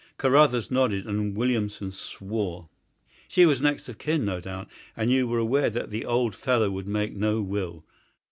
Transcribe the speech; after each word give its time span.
Carruthers 0.17 0.71
nodded 0.71 1.05
and 1.05 1.35
Williamson 1.37 1.91
swore. 1.91 2.69
"She 3.27 3.45
was 3.45 3.61
next 3.61 3.87
of 3.87 3.99
kin, 3.99 4.25
no 4.25 4.39
doubt, 4.41 4.67
and 4.97 5.11
you 5.11 5.27
were 5.27 5.37
aware 5.37 5.69
that 5.69 5.91
the 5.91 6.05
old 6.05 6.33
fellow 6.33 6.71
would 6.71 6.87
make 6.87 7.13
no 7.15 7.39
will." 7.39 7.83